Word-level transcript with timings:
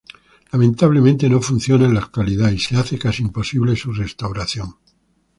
Lamentablemente 0.51 1.29
no 1.29 1.39
funciona 1.43 1.85
en 1.85 1.93
la 1.93 1.99
actualidad 1.99 2.49
y 2.49 2.57
se 2.57 2.75
hace 2.75 2.97
casi 2.97 3.21
imposible 3.21 3.75
su 3.75 3.91
restauración. 3.93 4.73